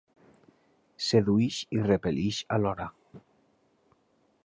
Sedueix 1.09 1.59
i 1.79 1.83
repel·leix 1.91 2.43
alhora. 2.59 2.91